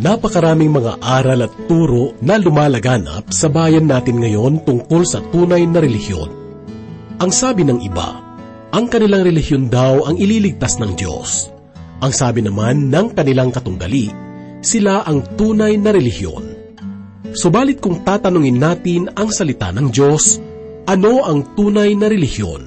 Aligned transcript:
Napakaraming 0.00 0.72
mga 0.72 0.96
aral 1.04 1.44
at 1.44 1.52
turo 1.68 2.16
na 2.24 2.40
lumalaganap 2.40 3.28
sa 3.28 3.52
bayan 3.52 3.84
natin 3.84 4.16
ngayon 4.16 4.64
tungkol 4.64 5.04
sa 5.04 5.20
tunay 5.28 5.68
na 5.68 5.76
relihiyon. 5.76 6.32
Ang 7.20 7.28
sabi 7.28 7.68
ng 7.68 7.84
iba, 7.84 8.16
ang 8.72 8.88
kanilang 8.88 9.28
relihiyon 9.28 9.68
daw 9.68 10.08
ang 10.08 10.16
ililigtas 10.16 10.80
ng 10.80 10.96
Diyos. 10.96 11.52
Ang 12.00 12.16
sabi 12.16 12.40
naman 12.40 12.88
ng 12.88 13.12
kanilang 13.12 13.52
katunggali, 13.52 14.08
sila 14.64 15.04
ang 15.04 15.36
tunay 15.36 15.76
na 15.76 15.92
relihiyon. 15.92 16.44
Subalit 17.36 17.84
kung 17.84 18.00
tatanungin 18.00 18.56
natin 18.56 19.12
ang 19.12 19.28
salita 19.28 19.68
ng 19.68 19.92
Diyos, 19.92 20.40
ano 20.88 21.28
ang 21.28 21.52
tunay 21.52 21.92
na 21.92 22.08
relihiyon? 22.08 22.62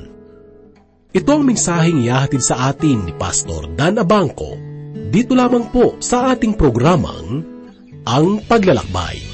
Ito 1.10 1.30
ang 1.34 1.50
mensaheng 1.50 1.98
iyahatid 2.06 2.46
sa 2.46 2.70
atin 2.70 3.10
ni 3.10 3.14
Pastor 3.18 3.74
Dan 3.74 3.98
Abangco 3.98 4.73
dito 5.14 5.38
lamang 5.38 5.70
po 5.70 6.02
sa 6.02 6.34
ating 6.34 6.58
programang 6.58 7.46
Ang 8.10 8.42
Paglalakbay. 8.50 9.33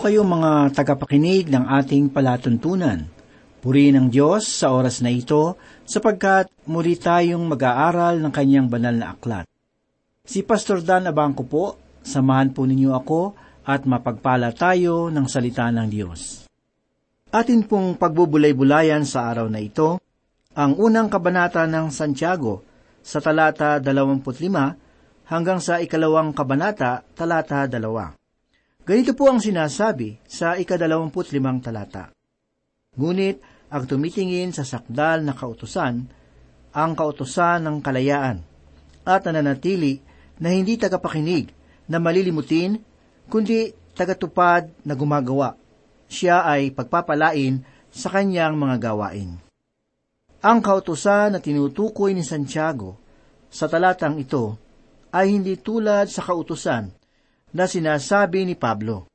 Kayo 0.00 0.24
mga 0.24 0.72
tagapakinig 0.72 1.52
ng 1.52 1.68
ating 1.68 2.08
palatuntunan? 2.08 3.04
Purihin 3.60 4.00
ang 4.00 4.08
Diyos 4.08 4.48
sa 4.48 4.72
oras 4.72 5.04
na 5.04 5.12
ito 5.12 5.60
sapagkat 5.84 6.48
muli 6.64 6.96
tayong 6.96 7.44
mag-aaral 7.44 8.16
ng 8.16 8.32
kanyang 8.32 8.72
banal 8.72 8.96
na 8.96 9.12
aklat. 9.12 9.44
Si 10.24 10.40
Pastor 10.40 10.80
Dan 10.80 11.04
Abangco 11.04 11.44
po, 11.44 11.76
samahan 12.00 12.48
po 12.48 12.64
ninyo 12.64 12.96
ako 12.96 13.36
at 13.68 13.84
mapagpala 13.84 14.56
tayo 14.56 15.12
ng 15.12 15.28
salita 15.28 15.68
ng 15.68 15.88
Diyos. 15.92 16.48
Atin 17.28 17.68
pong 17.68 18.00
pagbubulay-bulayan 18.00 19.04
sa 19.04 19.28
araw 19.28 19.52
na 19.52 19.60
ito, 19.60 20.00
ang 20.56 20.80
unang 20.80 21.12
kabanata 21.12 21.68
ng 21.68 21.92
Santiago 21.92 22.64
sa 23.04 23.20
talata 23.20 23.76
25 23.76 25.28
hanggang 25.28 25.60
sa 25.60 25.76
ikalawang 25.76 26.32
kabanata 26.32 27.04
talata 27.12 27.68
2. 27.68 28.19
Ganito 28.80 29.12
po 29.12 29.28
ang 29.28 29.36
sinasabi 29.36 30.16
sa 30.24 30.56
ikadalawamput 30.56 31.36
limang 31.36 31.60
talata. 31.60 32.08
Ngunit 32.96 33.68
ang 33.68 33.84
tumitingin 33.84 34.56
sa 34.56 34.64
sakdal 34.64 35.20
na 35.20 35.36
kautusan, 35.36 36.08
ang 36.72 36.92
kautusan 36.96 37.60
ng 37.60 37.76
kalayaan, 37.84 38.40
at 39.04 39.20
nananatili 39.28 40.00
na 40.40 40.56
hindi 40.56 40.80
tagapakinig 40.80 41.52
na 41.92 42.00
malilimutin, 42.00 42.80
kundi 43.28 43.70
tagatupad 43.92 44.72
na 44.82 44.96
gumagawa. 44.96 45.54
Siya 46.10 46.48
ay 46.48 46.72
pagpapalain 46.72 47.62
sa 47.92 48.08
kanyang 48.10 48.56
mga 48.56 48.90
gawain. 48.90 49.38
Ang 50.40 50.58
kautusan 50.64 51.36
na 51.36 51.38
tinutukoy 51.38 52.16
ni 52.16 52.24
Santiago 52.24 52.96
sa 53.52 53.68
talatang 53.68 54.16
ito 54.16 54.56
ay 55.12 55.36
hindi 55.36 55.60
tulad 55.60 56.08
sa 56.08 56.24
kautusan 56.24 56.99
na 57.54 57.66
sinasabi 57.66 58.46
ni 58.46 58.54
Pablo. 58.54 59.10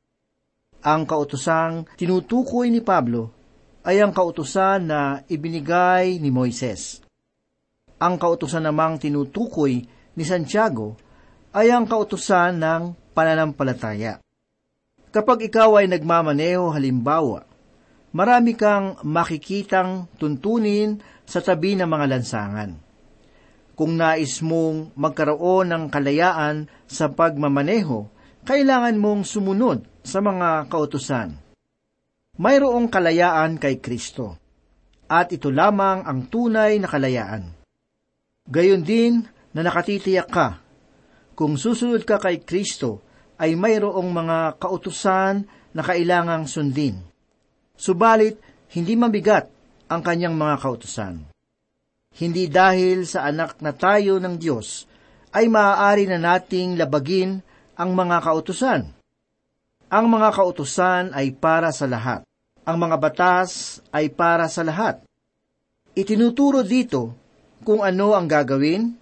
Ang 0.85 1.09
kautusang 1.09 1.89
tinutukoy 1.97 2.69
ni 2.69 2.83
Pablo 2.83 3.33
ay 3.85 4.01
ang 4.01 4.13
kautusan 4.13 4.85
na 4.85 5.21
ibinigay 5.29 6.17
ni 6.21 6.29
Moises. 6.29 7.01
Ang 8.01 8.17
kautusan 8.21 8.65
namang 8.65 9.01
tinutukoy 9.01 9.85
ni 10.13 10.23
Santiago 10.25 10.97
ay 11.55 11.71
ang 11.71 11.87
kautusan 11.87 12.59
ng 12.59 12.81
pananampalataya. 13.15 14.19
Kapag 15.15 15.47
ikaw 15.47 15.79
ay 15.79 15.87
nagmamaneho 15.87 16.75
halimbawa, 16.75 17.47
marami 18.11 18.51
kang 18.51 18.99
makikitang 19.07 20.11
tuntunin 20.19 20.99
sa 21.23 21.39
tabi 21.39 21.79
ng 21.79 21.87
mga 21.87 22.05
lansangan. 22.11 22.71
Kung 23.75 23.95
nais 23.95 24.39
mong 24.43 24.95
magkaroon 24.95 25.71
ng 25.71 25.83
kalayaan 25.87 26.67
sa 26.87 27.11
pagmamaneho, 27.11 28.14
kailangan 28.45 28.95
mong 29.01 29.25
sumunod 29.25 30.05
sa 30.05 30.21
mga 30.21 30.69
kautusan. 30.69 31.33
Mayroong 32.37 32.87
kalayaan 32.93 33.57
kay 33.57 33.81
Kristo, 33.81 34.37
at 35.09 35.33
ito 35.33 35.49
lamang 35.49 36.05
ang 36.05 36.29
tunay 36.29 36.77
na 36.77 36.85
kalayaan. 36.85 37.49
Gayon 38.45 38.85
din 38.85 39.25
na 39.49 39.65
nakatitiyak 39.65 40.29
ka, 40.29 40.61
kung 41.33 41.57
susunod 41.57 42.05
ka 42.05 42.21
kay 42.21 42.45
Kristo, 42.45 43.01
ay 43.35 43.57
mayroong 43.57 44.09
mga 44.13 44.61
kautusan 44.61 45.43
na 45.75 45.81
kailangang 45.83 46.47
sundin. 46.47 47.01
Subalit, 47.75 48.39
hindi 48.71 48.95
mabigat 48.95 49.51
ang 49.91 49.99
kanyang 49.99 50.37
mga 50.37 50.55
kautusan. 50.63 51.27
Hindi 52.15 52.47
dahil 52.47 53.03
sa 53.03 53.27
anak 53.27 53.59
na 53.59 53.75
tayo 53.75 54.21
ng 54.23 54.39
Diyos, 54.39 54.87
ay 55.35 55.51
maaari 55.51 56.07
na 56.07 56.15
nating 56.15 56.79
labagin 56.79 57.43
ang 57.75 57.91
mga 57.91 58.23
kautusan. 58.23 58.87
Ang 59.91 60.05
mga 60.07 60.29
kautusan 60.31 61.11
ay 61.11 61.35
para 61.35 61.69
sa 61.75 61.85
lahat. 61.85 62.23
Ang 62.65 62.77
mga 62.81 62.97
batas 62.97 63.79
ay 63.93 64.09
para 64.09 64.49
sa 64.49 64.65
lahat. 64.65 65.03
Itinuturo 65.93 66.65
dito 66.65 67.13
kung 67.61 67.85
ano 67.85 68.17
ang 68.17 68.25
gagawin, 68.25 68.95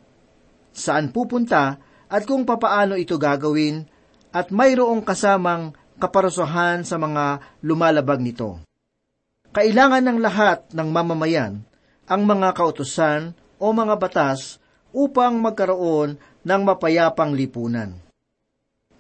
saan 0.76 1.10
pupunta, 1.14 1.80
at 2.14 2.22
kung 2.30 2.46
papaano 2.46 2.94
ito 2.94 3.18
gagawin 3.18 3.82
at 4.30 4.54
mayroong 4.54 5.02
kasamang 5.02 5.74
kaparusahan 5.98 6.86
sa 6.86 7.02
mga 7.02 7.42
lumalabag 7.66 8.22
nito. 8.22 8.62
Kailangan 9.54 10.04
ng 10.06 10.20
lahat 10.22 10.70
ng 10.74 10.90
mamamayan 10.90 11.62
ang 12.10 12.22
mga 12.26 12.54
kautusan 12.54 13.34
o 13.58 13.66
mga 13.74 13.96
batas 13.98 14.62
upang 14.94 15.42
magkaroon 15.42 16.18
ng 16.46 16.62
mapayapang 16.62 17.34
lipunan. 17.34 17.98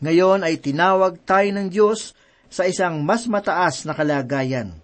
Ngayon 0.03 0.43
ay 0.43 0.59
tinawag 0.59 1.23
tayo 1.23 1.47
ng 1.55 1.71
Diyos 1.71 2.11
sa 2.51 2.67
isang 2.67 2.99
mas 3.07 3.23
mataas 3.23 3.87
na 3.87 3.95
kalagayan. 3.95 4.75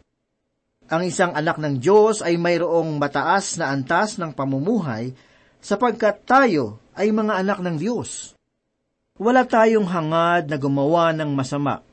Ang 0.87 1.11
isang 1.11 1.35
anak 1.35 1.59
ng 1.59 1.75
Diyos 1.75 2.23
ay 2.23 2.39
mayroong 2.39 2.95
mataas 2.95 3.59
na 3.59 3.67
antas 3.67 4.15
ng 4.15 4.31
pamumuhay 4.31 5.11
sapagkat 5.59 6.23
tayo 6.23 6.79
ay 6.95 7.11
mga 7.11 7.35
anak 7.35 7.59
ng 7.59 7.75
Diyos. 7.75 8.31
Wala 9.19 9.43
tayong 9.43 9.91
hangad 9.91 10.47
na 10.47 10.55
gumawa 10.55 11.11
ng 11.11 11.35
masama 11.35 11.83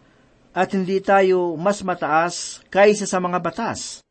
at 0.55 0.71
hindi 0.71 1.03
tayo 1.03 1.59
mas 1.59 1.83
mataas 1.83 2.63
kaysa 2.71 3.11
sa 3.11 3.19
mga 3.19 3.43
batas. 3.43 4.07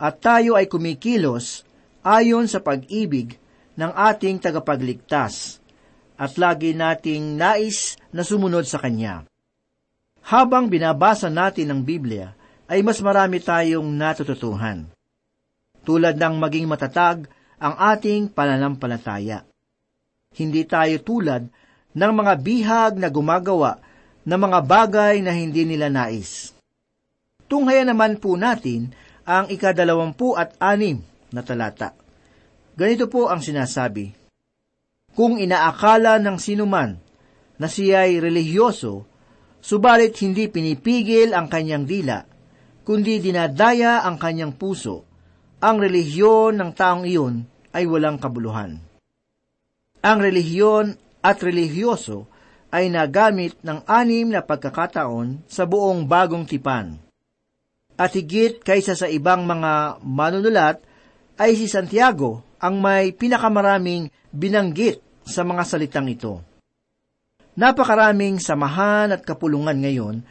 At 0.00 0.16
tayo 0.24 0.56
ay 0.56 0.64
kumikilos 0.64 1.68
ayon 2.00 2.48
sa 2.48 2.64
pag-ibig 2.64 3.36
ng 3.76 3.92
ating 3.92 4.40
tagapagligtas 4.40 5.59
at 6.20 6.36
lagi 6.36 6.76
nating 6.76 7.40
nais 7.40 7.96
na 8.12 8.20
sumunod 8.20 8.68
sa 8.68 8.76
Kanya. 8.76 9.24
Habang 10.20 10.68
binabasa 10.68 11.32
natin 11.32 11.72
ang 11.72 11.80
Biblia, 11.80 12.36
ay 12.68 12.84
mas 12.84 13.00
marami 13.00 13.40
tayong 13.40 13.88
natututuhan. 13.88 14.84
Tulad 15.80 16.20
ng 16.20 16.36
maging 16.36 16.68
matatag 16.68 17.24
ang 17.56 17.74
ating 17.74 18.28
pananampalataya. 18.28 19.48
Hindi 20.36 20.68
tayo 20.68 21.00
tulad 21.00 21.48
ng 21.96 22.12
mga 22.14 22.32
bihag 22.36 22.92
na 23.00 23.08
gumagawa 23.08 23.80
ng 24.22 24.38
mga 24.38 24.60
bagay 24.62 25.24
na 25.24 25.32
hindi 25.32 25.64
nila 25.64 25.88
nais. 25.88 26.52
Tunghayan 27.50 27.90
naman 27.90 28.20
po 28.20 28.36
natin 28.36 28.92
ang 29.24 29.48
ikadalawampu 29.50 30.36
at 30.36 30.54
anim 30.62 31.02
na 31.34 31.42
talata. 31.42 31.96
Ganito 32.78 33.10
po 33.10 33.26
ang 33.26 33.42
sinasabi, 33.42 34.19
Kung 35.20 35.36
inaakala 35.36 36.16
ng 36.16 36.40
sinuman 36.40 36.96
na 37.60 37.68
siya'y 37.68 38.24
relihiyoso, 38.24 39.04
subalit 39.60 40.16
hindi 40.24 40.48
pinipigil 40.48 41.36
ang 41.36 41.44
kanyang 41.44 41.84
dila, 41.84 42.24
kundi 42.88 43.20
dinadaya 43.20 44.00
ang 44.00 44.16
kanyang 44.16 44.56
puso, 44.56 45.04
ang 45.60 45.76
relihiyon 45.76 46.56
ng 46.56 46.72
taong 46.72 47.04
iyon 47.04 47.44
ay 47.76 47.84
walang 47.84 48.16
kabuluhan. 48.16 48.80
Ang 50.00 50.18
relihiyon 50.24 50.96
at 51.20 51.36
relihiyoso 51.44 52.24
ay 52.72 52.88
nagamit 52.88 53.60
ng 53.60 53.84
anim 53.84 54.24
na 54.32 54.40
pagkakataon 54.40 55.44
sa 55.44 55.68
buong 55.68 56.08
bagong 56.08 56.48
tipan. 56.48 56.96
At 58.00 58.16
higit 58.16 58.64
kaysa 58.64 58.96
sa 58.96 59.04
ibang 59.04 59.44
mga 59.44 60.00
manunulat, 60.00 60.80
ay 61.36 61.60
si 61.60 61.68
Santiago 61.68 62.56
ang 62.56 62.80
may 62.80 63.12
pinakamaraming 63.12 64.08
binanggit 64.32 65.09
sa 65.30 65.46
mga 65.46 65.62
salitang 65.62 66.10
ito. 66.10 66.42
Napakaraming 67.54 68.42
samahan 68.42 69.14
at 69.14 69.22
kapulungan 69.22 69.78
ngayon, 69.78 70.26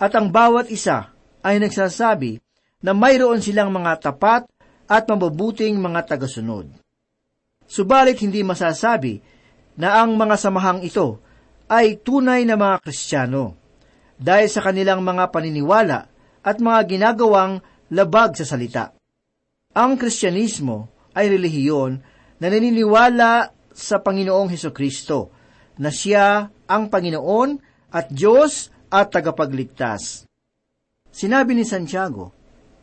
at 0.00 0.16
ang 0.16 0.32
bawat 0.32 0.72
isa 0.72 1.12
ay 1.44 1.60
nagsasabi 1.60 2.40
na 2.80 2.96
mayroon 2.96 3.44
silang 3.44 3.68
mga 3.68 4.00
tapat 4.00 4.48
at 4.88 5.04
mabubuting 5.04 5.76
mga 5.76 6.16
tagasunod. 6.16 6.72
Subalit 7.68 8.18
hindi 8.24 8.40
masasabi 8.40 9.20
na 9.76 10.02
ang 10.02 10.16
mga 10.16 10.36
samahang 10.40 10.80
ito 10.82 11.20
ay 11.70 12.02
tunay 12.02 12.42
na 12.42 12.58
mga 12.58 12.82
Kristiyano 12.82 13.54
dahil 14.18 14.48
sa 14.50 14.64
kanilang 14.64 15.06
mga 15.06 15.30
paniniwala 15.30 16.00
at 16.42 16.56
mga 16.58 16.80
ginagawang 16.88 17.62
labag 17.92 18.34
sa 18.34 18.48
salita. 18.48 18.90
Ang 19.76 19.94
Kristyanismo 20.00 20.90
ay 21.14 21.30
relihiyon 21.30 21.92
na 22.42 22.46
naniniwala 22.50 23.59
sa 23.70 24.02
Panginoong 24.02 24.50
Heso 24.50 24.74
Kristo 24.74 25.30
na 25.80 25.88
siya 25.88 26.50
ang 26.68 26.92
Panginoon 26.92 27.50
at 27.90 28.12
Diyos 28.12 28.68
at 28.90 29.10
tagapagligtas. 29.14 30.28
Sinabi 31.10 31.58
ni 31.58 31.64
Santiago 31.66 32.30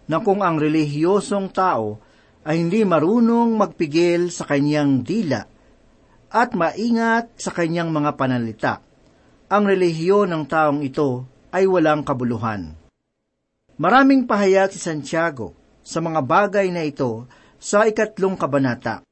na 0.07 0.23
kung 0.23 0.43
ang 0.43 0.59
relihiyosong 0.59 1.51
tao 1.51 1.99
ay 2.47 2.63
hindi 2.63 2.83
marunong 2.87 3.59
magpigil 3.59 4.31
sa 4.31 4.47
kanyang 4.47 5.03
dila 5.03 5.43
at 6.31 6.49
maingat 6.55 7.35
sa 7.39 7.51
kanyang 7.51 7.91
mga 7.91 8.11
panalita. 8.15 8.73
Ang 9.47 9.63
relihiyon 9.63 10.31
ng 10.31 10.43
taong 10.47 10.83
ito 10.83 11.23
ay 11.55 11.63
walang 11.67 12.03
kabuluhan. 12.03 12.75
Maraming 13.79 14.27
pahayag 14.27 14.73
si 14.73 14.79
Santiago 14.81 15.55
sa 15.83 16.03
mga 16.03 16.19
bagay 16.19 16.67
na 16.67 16.83
ito 16.83 17.29
sa 17.55 17.87
ikatlong 17.87 18.35
kabanata, 18.35 19.05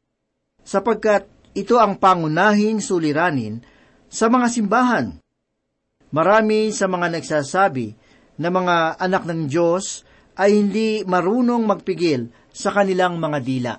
sapagkat 0.65 1.29
ito 1.55 1.79
ang 1.79 1.95
pangunahing 1.95 2.83
suliranin 2.83 3.63
sa 4.11 4.27
mga 4.27 4.47
simbahan. 4.51 5.07
Marami 6.11 6.75
sa 6.75 6.91
mga 6.91 7.15
nagsasabi 7.15 7.95
na 8.43 8.51
mga 8.51 8.99
anak 8.99 9.23
ng 9.23 9.47
Diyos 9.47 10.03
ay 10.35 10.51
hindi 10.51 11.07
marunong 11.07 11.63
magpigil 11.63 12.27
sa 12.51 12.75
kanilang 12.75 13.15
mga 13.23 13.39
dila. 13.39 13.73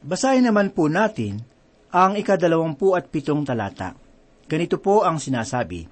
Basahin 0.00 0.48
naman 0.48 0.72
po 0.72 0.88
natin 0.88 1.44
ang 1.92 2.16
ikadalawampu 2.16 2.96
at 2.96 3.12
pitong 3.12 3.44
talata. 3.44 3.92
Ganito 4.48 4.80
po 4.80 5.04
ang 5.04 5.20
sinasabi, 5.20 5.84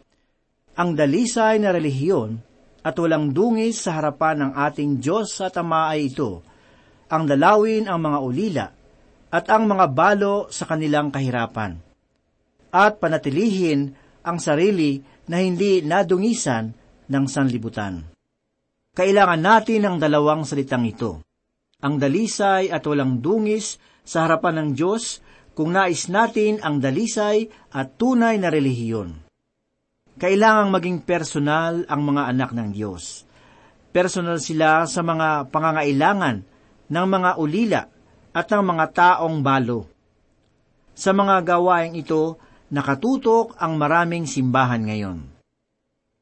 Ang 0.80 0.96
dalisay 0.96 1.60
na 1.60 1.68
relihiyon 1.68 2.40
at 2.80 2.96
walang 2.96 3.36
dungis 3.36 3.84
sa 3.84 4.00
harapan 4.00 4.48
ng 4.48 4.52
ating 4.56 4.96
Diyos 5.04 5.36
sa 5.36 5.52
tama 5.52 5.92
ay 5.92 6.08
ito, 6.08 6.40
ang 7.12 7.28
dalawin 7.28 7.84
ang 7.84 8.00
mga 8.00 8.18
ulila 8.24 8.66
at 9.28 9.44
ang 9.52 9.68
mga 9.68 9.86
balo 9.92 10.48
sa 10.48 10.64
kanilang 10.64 11.12
kahirapan, 11.12 11.76
at 12.72 12.96
panatilihin 13.00 13.92
ang 14.24 14.40
sarili 14.40 15.00
na 15.28 15.40
hindi 15.40 15.84
nadungisan 15.84 16.72
ng 17.08 17.24
sanlibutan. 17.28 18.04
Kailangan 18.96 19.40
natin 19.40 19.82
ang 19.84 19.96
dalawang 20.00 20.48
salitang 20.48 20.84
ito, 20.88 21.22
ang 21.78 22.00
dalisay 22.00 22.72
at 22.72 22.82
walang 22.88 23.22
dungis 23.22 23.78
sa 24.02 24.26
harapan 24.26 24.64
ng 24.64 24.68
Diyos 24.74 25.22
kung 25.54 25.76
nais 25.76 26.08
natin 26.10 26.58
ang 26.64 26.80
dalisay 26.82 27.46
at 27.70 27.94
tunay 28.00 28.40
na 28.40 28.48
relihiyon. 28.50 29.26
Kailangang 30.18 30.74
maging 30.74 30.98
personal 31.06 31.86
ang 31.86 32.02
mga 32.02 32.22
anak 32.34 32.50
ng 32.50 32.68
Diyos. 32.74 33.22
Personal 33.94 34.42
sila 34.42 34.82
sa 34.90 35.00
mga 35.06 35.46
pangangailangan 35.54 36.36
ng 36.90 37.06
mga 37.06 37.30
ulila 37.38 37.82
at 38.32 38.46
ng 38.48 38.64
mga 38.64 38.86
taong 38.92 39.40
balo. 39.40 39.88
Sa 40.98 41.14
mga 41.14 41.44
gawaing 41.46 41.94
ito, 41.94 42.36
nakatutok 42.74 43.56
ang 43.56 43.78
maraming 43.78 44.26
simbahan 44.26 44.82
ngayon. 44.84 45.18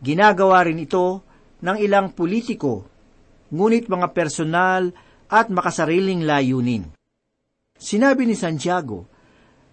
Ginagawa 0.05 0.69
rin 0.69 0.85
ito 0.85 1.25
ng 1.65 1.77
ilang 1.81 2.13
politiko, 2.13 2.85
ngunit 3.49 3.89
mga 3.89 4.13
personal 4.13 4.93
at 5.33 5.49
makasariling 5.49 6.23
layunin. 6.23 6.93
Sinabi 7.77 8.29
ni 8.29 8.37
Santiago 8.37 9.09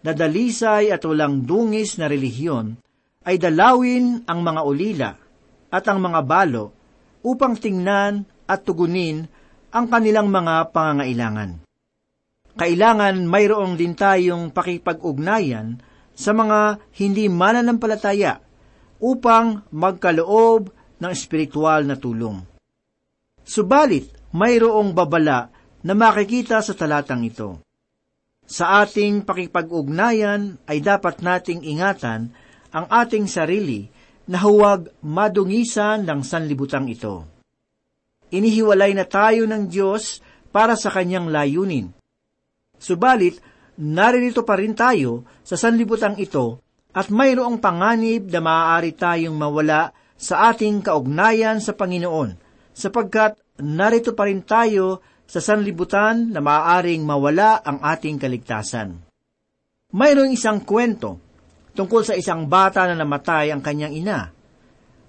na 0.03 0.11
dalisay 0.11 0.91
at 0.91 1.03
walang 1.07 1.43
dungis 1.43 1.95
na 1.99 2.11
relihiyon 2.11 2.75
ay 3.23 3.39
dalawin 3.39 4.27
ang 4.27 4.39
mga 4.43 4.61
ulila 4.63 5.11
at 5.71 5.83
ang 5.87 6.03
mga 6.03 6.19
balo 6.27 6.75
upang 7.23 7.55
tingnan 7.55 8.27
at 8.43 8.67
tugunin 8.67 9.23
ang 9.71 9.87
kanilang 9.87 10.27
mga 10.27 10.69
pangangailangan. 10.75 11.62
Kailangan 12.53 13.25
mayroong 13.25 13.74
din 13.74 13.98
tayong 13.98 14.53
pakipag-ugnayan 14.53 15.81
sa 16.13 16.38
mga 16.38 16.77
hindi 17.01 17.25
mananampalataya 17.25 18.38
upang 19.01 19.65
magkaloob 19.74 20.69
ng 21.01 21.12
espiritual 21.12 21.81
na 21.83 21.98
tulong. 21.98 22.45
Subalit, 23.43 24.13
mayroong 24.31 24.93
babala 24.93 25.50
na 25.83 25.93
makikita 25.98 26.63
sa 26.63 26.72
talatang 26.77 27.25
ito. 27.25 27.60
Sa 28.45 28.86
ating 28.86 29.25
pakipag-ugnayan 29.25 30.62
ay 30.69 30.79
dapat 30.79 31.19
nating 31.19 31.65
ingatan 31.65 32.31
ang 32.69 32.86
ating 32.88 33.27
sarili 33.27 33.89
na 34.29 34.39
huwag 34.39 34.93
madungisan 35.03 36.07
ng 36.07 36.22
sanlibutang 36.24 36.88
ito. 36.88 37.27
Inihiwalay 38.31 38.95
na 38.95 39.05
tayo 39.05 39.43
ng 39.45 39.67
Diyos 39.67 40.24
para 40.53 40.77
sa 40.79 40.89
kanyang 40.89 41.29
layunin. 41.29 41.91
Subalit, 42.83 43.39
naririto 43.79 44.43
pa 44.43 44.59
rin 44.59 44.75
tayo 44.75 45.23
sa 45.39 45.55
sanlibutang 45.55 46.19
ito 46.19 46.59
at 46.91 47.07
mayroong 47.07 47.63
panganib 47.63 48.27
na 48.27 48.43
maaari 48.43 48.91
tayong 48.91 49.39
mawala 49.39 49.95
sa 50.19 50.51
ating 50.51 50.83
kaugnayan 50.83 51.63
sa 51.63 51.71
Panginoon, 51.79 52.35
sapagkat 52.75 53.39
narito 53.63 54.11
pa 54.11 54.27
rin 54.27 54.43
tayo 54.43 54.99
sa 55.23 55.39
sanlibutan 55.39 56.35
na 56.35 56.43
maaaring 56.43 57.07
mawala 57.07 57.63
ang 57.63 57.79
ating 57.79 58.19
kaligtasan. 58.19 58.99
Mayroong 59.95 60.35
isang 60.35 60.59
kwento 60.67 61.23
tungkol 61.73 62.03
sa 62.03 62.19
isang 62.19 62.45
bata 62.51 62.83
na 62.85 62.99
namatay 62.99 63.49
ang 63.49 63.63
kanyang 63.63 63.95
ina. 63.95 64.29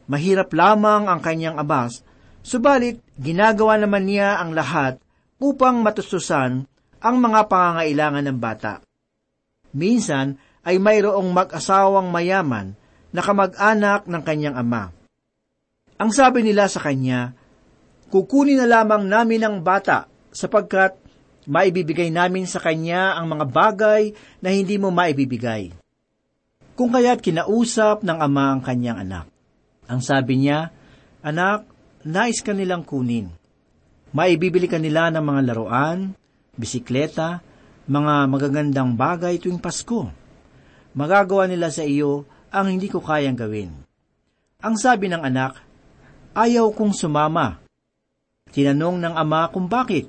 Mahirap 0.06 0.54
lamang 0.54 1.10
ang 1.10 1.20
kanyang 1.20 1.58
abas, 1.58 2.06
subalit 2.40 3.02
ginagawa 3.18 3.82
naman 3.82 4.06
niya 4.06 4.38
ang 4.38 4.54
lahat 4.54 5.00
upang 5.42 5.82
matustusan 5.82 6.70
ang 7.04 7.20
mga 7.20 7.52
pangangailangan 7.52 8.24
ng 8.24 8.38
bata. 8.40 8.80
Minsan 9.76 10.40
ay 10.64 10.80
mayroong 10.80 11.28
mag-asawang 11.28 12.08
mayaman 12.08 12.72
na 13.12 13.20
kamag-anak 13.20 14.08
ng 14.08 14.22
kanyang 14.24 14.56
ama. 14.56 14.88
Ang 16.00 16.10
sabi 16.10 16.40
nila 16.40 16.64
sa 16.66 16.80
kanya, 16.80 17.36
kukunin 18.08 18.56
na 18.56 18.66
lamang 18.80 19.04
namin 19.04 19.44
ang 19.44 19.56
bata 19.60 20.08
sapagkat 20.32 20.96
maibibigay 21.44 22.08
namin 22.08 22.48
sa 22.48 22.58
kanya 22.58 23.20
ang 23.20 23.28
mga 23.36 23.44
bagay 23.52 24.02
na 24.40 24.48
hindi 24.48 24.80
mo 24.80 24.88
maibibigay. 24.88 25.76
Kung 26.74 26.90
kaya't 26.90 27.20
kinausap 27.20 28.02
ng 28.02 28.18
ama 28.18 28.56
ang 28.56 28.60
kanyang 28.64 29.04
anak. 29.04 29.30
Ang 29.86 30.00
sabi 30.00 30.40
niya, 30.40 30.72
Anak, 31.22 31.68
nais 32.02 32.40
ka 32.42 32.50
nilang 32.50 32.82
kunin. 32.82 33.30
Maibibili 34.10 34.66
ka 34.66 34.80
nila 34.80 35.12
ng 35.14 35.22
mga 35.22 35.40
laruan, 35.46 36.16
bisikleta, 36.54 37.42
mga 37.84 38.14
magagandang 38.30 38.96
bagay 38.96 39.36
tuwing 39.36 39.60
Pasko. 39.60 40.08
Magagawa 40.94 41.50
nila 41.50 41.68
sa 41.68 41.82
iyo 41.84 42.24
ang 42.54 42.70
hindi 42.70 42.86
ko 42.86 43.02
kayang 43.02 43.36
gawin. 43.36 43.74
Ang 44.62 44.74
sabi 44.78 45.10
ng 45.10 45.20
anak, 45.20 45.58
ayaw 46.32 46.70
kong 46.72 46.94
sumama. 46.94 47.60
Tinanong 48.54 49.02
ng 49.02 49.14
ama 49.18 49.50
kung 49.50 49.66
bakit. 49.66 50.06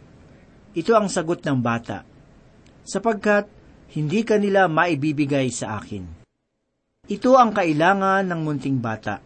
Ito 0.78 0.94
ang 0.94 1.10
sagot 1.10 1.42
ng 1.42 1.60
bata. 1.60 2.06
Sapagkat 2.86 3.50
hindi 3.98 4.22
kanila 4.22 4.70
maibibigay 4.70 5.50
sa 5.50 5.82
akin. 5.82 6.06
Ito 7.10 7.38
ang 7.38 7.52
kailangan 7.52 8.30
ng 8.30 8.40
munting 8.46 8.78
bata. 8.78 9.26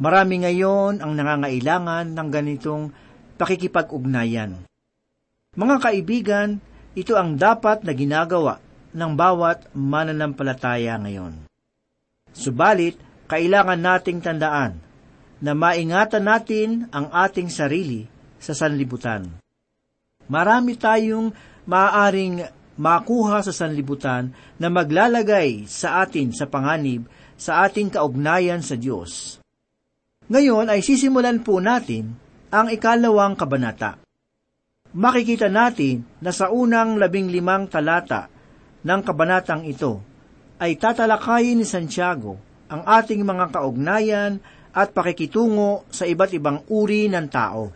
Marami 0.00 0.40
ngayon 0.46 1.02
ang 1.02 1.12
nangangailangan 1.12 2.14
ng 2.14 2.28
ganitong 2.30 2.94
pakikipag-ugnayan. 3.36 4.69
Mga 5.50 5.76
kaibigan, 5.82 6.48
ito 6.94 7.18
ang 7.18 7.34
dapat 7.34 7.82
na 7.82 7.90
ginagawa 7.90 8.62
ng 8.94 9.12
bawat 9.18 9.66
mananampalataya 9.74 10.94
ngayon. 11.02 11.42
Subalit, 12.30 12.94
kailangan 13.26 13.82
nating 13.82 14.22
tandaan 14.22 14.78
na 15.42 15.50
maingatan 15.58 16.22
natin 16.22 16.70
ang 16.94 17.10
ating 17.10 17.50
sarili 17.50 18.06
sa 18.38 18.54
sanlibutan. 18.54 19.26
Marami 20.30 20.78
tayong 20.78 21.34
maaaring 21.66 22.46
makuha 22.78 23.42
sa 23.42 23.50
sanlibutan 23.50 24.30
na 24.54 24.70
maglalagay 24.70 25.66
sa 25.66 26.06
atin 26.06 26.30
sa 26.30 26.46
panganib 26.46 27.10
sa 27.34 27.66
ating 27.66 27.90
kaugnayan 27.90 28.62
sa 28.62 28.78
Diyos. 28.78 29.42
Ngayon 30.30 30.70
ay 30.70 30.78
sisimulan 30.86 31.42
po 31.42 31.58
natin 31.58 32.14
ang 32.54 32.70
ikalawang 32.70 33.34
kabanata. 33.34 33.98
Makikita 34.90 35.46
natin 35.46 36.02
na 36.18 36.34
sa 36.34 36.50
unang 36.50 36.98
labing 36.98 37.30
limang 37.30 37.70
talata 37.70 38.26
ng 38.82 39.00
kabanatang 39.06 39.62
ito 39.62 40.02
ay 40.58 40.74
tatalakayin 40.74 41.62
ni 41.62 41.66
Santiago 41.66 42.34
ang 42.66 42.82
ating 42.82 43.22
mga 43.22 43.54
kaugnayan 43.54 44.42
at 44.74 44.90
pakikitungo 44.90 45.86
sa 45.94 46.10
iba't 46.10 46.34
ibang 46.34 46.66
uri 46.66 47.06
ng 47.06 47.26
tao. 47.30 47.70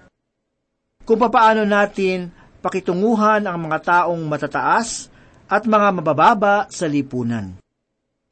Kung 1.07 1.19
papaano 1.19 1.63
natin 1.63 2.35
pakitunguhan 2.59 3.47
ang 3.47 3.59
mga 3.63 3.79
taong 3.85 4.23
matataas 4.25 5.07
at 5.47 5.69
mga 5.69 6.01
mabababa 6.01 6.65
sa 6.73 6.89
lipunan. 6.89 7.61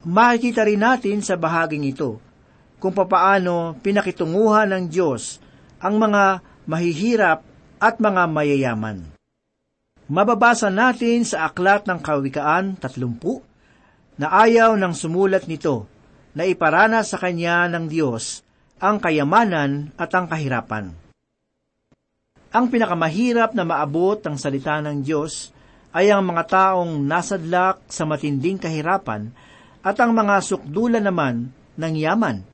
Makikita 0.03 0.65
rin 0.67 0.81
natin 0.83 1.21
sa 1.23 1.39
bahaging 1.39 1.87
ito 1.87 2.19
kung 2.81 2.91
papaano 2.91 3.79
pinakitunguhan 3.79 4.75
ng 4.75 4.83
Diyos 4.91 5.39
ang 5.79 6.01
mga 6.01 6.43
mahihirap 6.67 7.52
at 7.83 7.99
mga 7.99 8.31
mayayaman. 8.31 9.11
Mababasa 10.07 10.71
natin 10.71 11.27
sa 11.27 11.51
Aklat 11.51 11.83
ng 11.83 11.99
Kawikaan 11.99 12.79
30 12.79 13.43
na 14.23 14.31
ayaw 14.31 14.79
ng 14.79 14.95
sumulat 14.95 15.51
nito 15.51 15.83
na 16.31 16.47
iparana 16.47 17.03
sa 17.03 17.19
kanya 17.19 17.67
ng 17.67 17.91
Diyos 17.91 18.39
ang 18.79 19.03
kayamanan 19.03 19.91
at 19.99 20.15
ang 20.15 20.31
kahirapan. 20.31 20.95
Ang 22.53 22.65
pinakamahirap 22.71 23.51
na 23.51 23.67
maabot 23.67 24.15
ng 24.21 24.35
salita 24.39 24.79
ng 24.79 25.03
Diyos 25.03 25.51
ay 25.91 26.07
ang 26.07 26.23
mga 26.23 26.43
taong 26.47 27.03
nasadlak 27.03 27.83
sa 27.91 28.07
matinding 28.07 28.63
kahirapan 28.63 29.27
at 29.83 29.99
ang 29.99 30.15
mga 30.15 30.39
sukdula 30.39 31.03
naman 31.03 31.51
ng 31.75 31.93
yaman. 31.99 32.47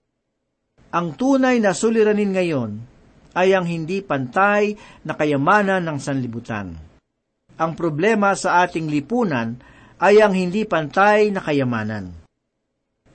Ang 0.89 1.07
tunay 1.13 1.61
na 1.61 1.77
suliranin 1.77 2.33
ngayon 2.33 2.71
ay 3.39 3.55
ang 3.55 3.63
hindi 3.63 4.03
pantay 4.03 4.75
na 5.07 5.15
kayamanan 5.15 5.87
ng 5.87 5.97
sanlibutan. 6.03 6.75
Ang 7.55 7.71
problema 7.79 8.35
sa 8.35 8.67
ating 8.67 8.91
lipunan 8.91 9.55
ay 9.99 10.19
ang 10.19 10.35
hindi 10.35 10.67
pantay 10.67 11.31
na 11.31 11.39
kayamanan. 11.39 12.11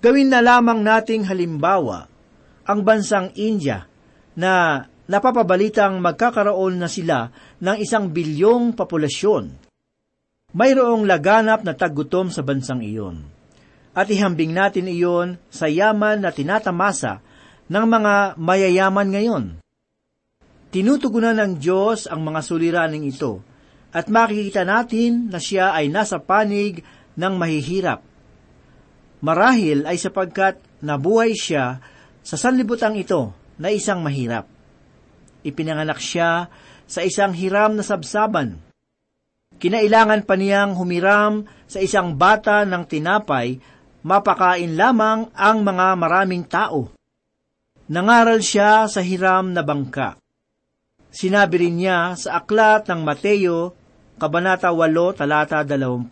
Gawin 0.00 0.33
na 0.33 0.40
lamang 0.45 0.85
nating 0.85 1.28
halimbawa 1.28 2.09
ang 2.64 2.81
bansang 2.85 3.33
India 3.37 3.88
na 4.37 4.85
napapabalitang 5.09 6.00
magkakaroon 6.00 6.81
na 6.81 6.88
sila 6.88 7.28
ng 7.61 7.76
isang 7.81 8.09
bilyong 8.12 8.76
populasyon. 8.76 9.52
Mayroong 10.52 11.09
laganap 11.09 11.64
na 11.64 11.73
taggutom 11.73 12.28
sa 12.28 12.45
bansang 12.45 12.81
iyon. 12.85 13.25
At 13.97 14.12
ihambing 14.12 14.52
natin 14.52 14.90
iyon 14.90 15.40
sa 15.49 15.73
yaman 15.73 16.21
na 16.21 16.31
tinatamasa 16.35 17.25
ng 17.69 17.87
mga 17.88 18.14
mayayaman 18.37 19.09
ngayon. 19.09 19.45
Tinutugunan 20.75 21.38
ng 21.38 21.62
Diyos 21.62 22.11
ang 22.11 22.26
mga 22.26 22.43
suliraning 22.43 23.07
ito 23.07 23.38
at 23.95 24.11
makikita 24.11 24.66
natin 24.66 25.31
na 25.31 25.38
siya 25.38 25.71
ay 25.71 25.87
nasa 25.87 26.19
panig 26.19 26.83
ng 27.14 27.35
mahihirap. 27.38 28.02
Marahil 29.23 29.87
ay 29.87 29.95
sapagkat 29.95 30.59
nabuhay 30.83 31.31
siya 31.31 31.78
sa 32.26 32.35
sanlibutang 32.35 32.99
ito 32.99 33.31
na 33.54 33.71
isang 33.71 34.02
mahirap. 34.02 34.50
Ipinanganak 35.47 36.02
siya 36.02 36.50
sa 36.90 37.07
isang 37.07 37.31
hiram 37.38 37.78
na 37.78 37.87
sabsaban. 37.87 38.59
Kinailangan 39.62 40.26
pa 40.26 40.35
niyang 40.35 40.75
humiram 40.75 41.47
sa 41.71 41.78
isang 41.78 42.19
bata 42.19 42.66
ng 42.66 42.83
tinapay, 42.90 43.62
mapakain 44.02 44.75
lamang 44.75 45.31
ang 45.38 45.62
mga 45.62 45.87
maraming 45.95 46.43
tao. 46.50 46.90
Nangaral 47.87 48.43
siya 48.43 48.90
sa 48.90 48.99
hiram 49.07 49.54
na 49.54 49.62
bangka. 49.62 50.24
Sinabi 51.14 51.62
rin 51.62 51.78
niya 51.78 52.18
sa 52.18 52.42
aklat 52.42 52.90
ng 52.90 53.06
Mateo, 53.06 53.71
Kabanata 54.18 54.75
8, 54.75 55.14
talata 55.14 55.62
20, 55.62 56.11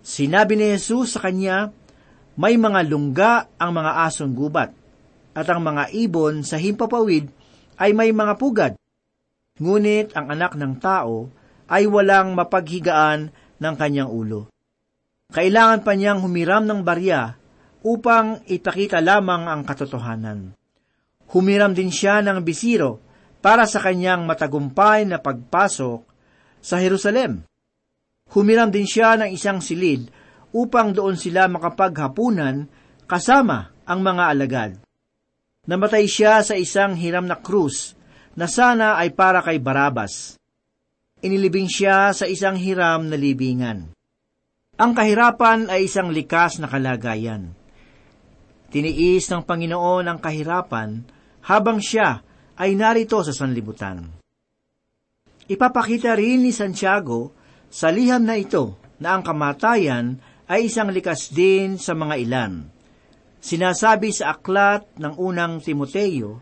sinabi 0.00 0.56
ni 0.56 0.72
Jesus 0.72 1.12
sa 1.12 1.28
kanya, 1.28 1.68
may 2.40 2.56
mga 2.56 2.88
lungga 2.88 3.52
ang 3.60 3.76
mga 3.76 4.08
asong 4.08 4.32
gubat, 4.32 4.72
at 5.36 5.44
ang 5.44 5.60
mga 5.60 5.92
ibon 5.92 6.40
sa 6.40 6.56
himpapawid 6.56 7.28
ay 7.76 7.92
may 7.92 8.16
mga 8.16 8.40
pugad. 8.40 8.72
Ngunit 9.60 10.16
ang 10.16 10.32
anak 10.32 10.56
ng 10.56 10.80
tao 10.80 11.28
ay 11.68 11.84
walang 11.84 12.32
mapaghigaan 12.32 13.28
ng 13.60 13.74
kanyang 13.76 14.08
ulo. 14.08 14.48
Kailangan 15.36 15.84
pa 15.84 15.92
niyang 15.92 16.24
humiram 16.24 16.64
ng 16.64 16.80
barya 16.80 17.36
upang 17.84 18.40
ipakita 18.48 19.04
lamang 19.04 19.52
ang 19.52 19.68
katotohanan. 19.68 20.56
Humiram 21.28 21.76
din 21.76 21.92
siya 21.92 22.24
ng 22.24 22.40
bisiro 22.40 23.03
para 23.44 23.68
sa 23.68 23.76
kanyang 23.84 24.24
matagumpay 24.24 25.04
na 25.04 25.20
pagpasok 25.20 26.00
sa 26.64 26.80
Jerusalem. 26.80 27.44
Humiram 28.32 28.72
din 28.72 28.88
siya 28.88 29.20
ng 29.20 29.28
isang 29.28 29.60
silid 29.60 30.08
upang 30.56 30.96
doon 30.96 31.20
sila 31.20 31.44
makapaghapunan 31.52 32.64
kasama 33.04 33.68
ang 33.84 34.00
mga 34.00 34.24
alagad. 34.32 34.72
Namatay 35.68 36.08
siya 36.08 36.40
sa 36.40 36.56
isang 36.56 36.96
hiram 36.96 37.28
na 37.28 37.36
krus 37.36 37.92
na 38.32 38.48
sana 38.48 38.96
ay 38.96 39.12
para 39.12 39.44
kay 39.44 39.60
Barabas. 39.60 40.40
Inilibing 41.20 41.68
siya 41.68 42.16
sa 42.16 42.24
isang 42.24 42.56
hiram 42.56 43.12
na 43.12 43.16
libingan. 43.20 43.92
Ang 44.80 44.92
kahirapan 44.96 45.68
ay 45.68 45.84
isang 45.84 46.08
likas 46.08 46.64
na 46.64 46.68
kalagayan. 46.68 47.52
Tiniis 48.72 49.28
ng 49.28 49.44
Panginoon 49.44 50.08
ang 50.08 50.16
kahirapan 50.16 51.04
habang 51.44 51.78
siya 51.78 52.24
ay 52.58 52.78
narito 52.78 53.20
sa 53.22 53.34
sanlibutan. 53.34 54.06
Ipapakita 55.44 56.16
rin 56.16 56.46
ni 56.46 56.52
Santiago 56.54 57.36
sa 57.68 57.92
liham 57.92 58.24
na 58.24 58.38
ito 58.38 58.80
na 59.02 59.18
ang 59.18 59.22
kamatayan 59.26 60.16
ay 60.48 60.68
isang 60.68 60.88
likas 60.88 61.32
din 61.32 61.76
sa 61.76 61.92
mga 61.92 62.14
ilan. 62.20 62.52
Sinasabi 63.44 64.08
sa 64.08 64.38
aklat 64.38 64.88
ng 64.96 65.20
unang 65.20 65.60
Timoteo, 65.60 66.40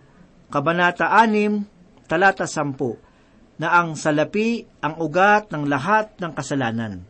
Kabanata 0.53 1.11
6, 1.11 2.07
talata 2.07 2.47
10, 2.47 3.59
na 3.59 3.75
ang 3.75 3.99
salapi 3.99 4.63
ang 4.85 5.03
ugat 5.03 5.51
ng 5.51 5.67
lahat 5.67 6.15
ng 6.23 6.33
kasalanan. 6.35 7.03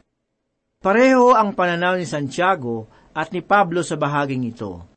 Pareho 0.80 1.36
ang 1.36 1.52
pananaw 1.52 2.00
ni 2.00 2.08
Santiago 2.08 2.88
at 3.12 3.30
ni 3.36 3.44
Pablo 3.44 3.84
sa 3.84 4.00
bahaging 4.00 4.48
ito. 4.48 4.91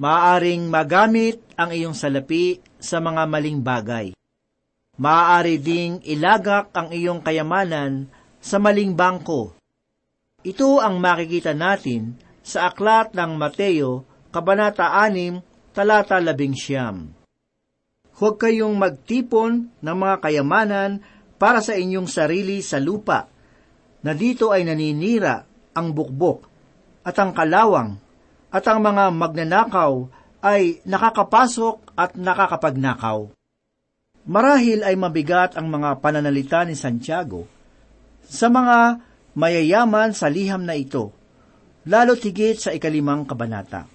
Maaaring 0.00 0.68
magamit 0.68 1.42
ang 1.58 1.72
iyong 1.72 1.96
salapi 1.96 2.60
sa 2.80 3.00
mga 3.00 3.28
maling 3.28 3.60
bagay. 3.60 4.06
Maaari 4.96 5.56
ding 5.60 6.00
ilagak 6.04 6.72
ang 6.76 6.92
iyong 6.92 7.24
kayamanan 7.24 8.08
sa 8.38 8.60
maling 8.60 8.92
bangko 8.92 9.56
ito 10.42 10.82
ang 10.82 10.98
makikita 10.98 11.54
natin 11.54 12.18
sa 12.42 12.66
aklat 12.66 13.14
ng 13.14 13.38
Mateo, 13.38 14.02
Kabanata 14.34 14.90
6, 15.06 15.38
talata 15.70 16.18
11. 16.18 17.14
Huwag 18.18 18.34
kayong 18.42 18.74
magtipon 18.74 19.70
ng 19.78 19.96
mga 20.02 20.18
kayamanan 20.18 20.98
para 21.38 21.62
sa 21.62 21.78
inyong 21.78 22.10
sarili 22.10 22.58
sa 22.58 22.82
lupa, 22.82 23.30
na 24.02 24.18
dito 24.18 24.50
ay 24.50 24.66
naninira 24.66 25.46
ang 25.78 25.94
bukbok 25.94 26.50
at 27.06 27.14
ang 27.22 27.30
kalawang 27.30 28.02
at 28.52 28.64
ang 28.68 28.84
mga 28.84 29.08
magnanakaw 29.08 29.92
ay 30.44 30.84
nakakapasok 30.84 31.96
at 31.96 32.20
nakakapagnakaw. 32.20 33.32
Marahil 34.28 34.84
ay 34.86 34.94
mabigat 34.94 35.56
ang 35.58 35.72
mga 35.72 35.98
pananalita 35.98 36.62
ni 36.62 36.76
Santiago 36.78 37.48
sa 38.28 38.46
mga 38.52 39.02
mayayaman 39.34 40.14
sa 40.14 40.30
liham 40.30 40.62
na 40.62 40.78
ito, 40.78 41.10
lalo 41.88 42.14
tigit 42.14 42.60
sa 42.60 42.70
ikalimang 42.70 43.26
kabanata. 43.26 43.90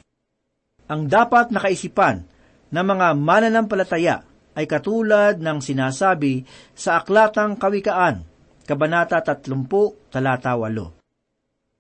Ang 0.88 1.08
dapat 1.08 1.54
nakaisipan 1.54 2.28
ng 2.72 2.86
mga 2.86 3.08
mananampalataya 3.16 4.24
ay 4.58 4.66
katulad 4.66 5.38
ng 5.38 5.62
sinasabi 5.62 6.44
sa 6.74 7.00
Aklatang 7.00 7.56
Kawikaan, 7.56 8.26
Kabanata 8.68 9.24
30, 9.24 10.12
Talata 10.12 10.58
8. 10.60 10.97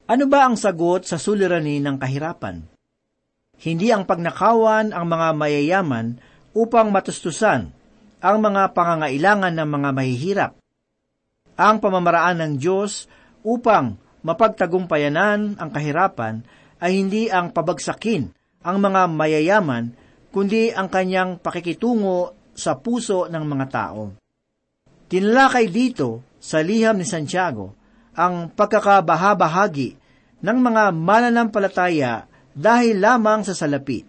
Ano 0.07 0.23
ba 0.31 0.47
ang 0.47 0.55
sagot 0.55 1.03
sa 1.03 1.19
suliranin 1.19 1.83
ng 1.83 1.99
kahirapan? 1.99 2.63
Hindi 3.59 3.91
ang 3.91 4.07
pagnakawan 4.07 4.95
ang 4.95 5.03
mga 5.03 5.35
mayayaman 5.35 6.15
upang 6.55 6.95
matustusan 6.95 7.75
ang 8.23 8.37
mga 8.39 8.71
pangangailangan 8.71 9.51
ng 9.51 9.67
mga 9.67 9.89
mahihirap. 9.91 10.51
Ang 11.59 11.83
pamamaraan 11.83 12.39
ng 12.39 12.53
Diyos 12.55 13.11
upang 13.43 13.99
mapagtagumpayanan 14.23 15.59
ang 15.59 15.69
kahirapan 15.75 16.39
ay 16.79 17.03
hindi 17.03 17.27
ang 17.27 17.51
pabagsakin 17.51 18.31
ang 18.63 18.77
mga 18.79 19.11
mayayaman, 19.11 19.91
kundi 20.31 20.71
ang 20.71 20.87
kanyang 20.87 21.35
pakikitungo 21.43 22.31
sa 22.55 22.79
puso 22.79 23.27
ng 23.27 23.43
mga 23.43 23.65
tao. 23.67 24.15
Tinalakay 25.11 25.67
dito 25.67 26.23
sa 26.39 26.63
liham 26.63 26.95
ni 26.95 27.03
Santiago 27.03 27.76
ang 28.17 28.49
pagkakabahabahagi 28.49 29.93
ng 30.41 30.57
mga 30.57 30.83
mananampalataya 30.89 32.25
dahil 32.57 32.97
lamang 32.97 33.45
sa 33.45 33.53
salapi. 33.53 34.01